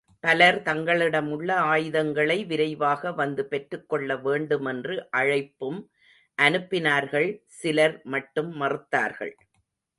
[0.23, 5.79] பலர் தங்களிடமுள்ள ஆயுதங்களை விரைவாக வந்து பெற்றுக்கொள்ள வேண்டுமென்று அழைப்பும்
[6.37, 7.29] அனுப்பினார்கள்
[7.45, 9.33] சிலர் மட்டும் மறுத்தார்கள்.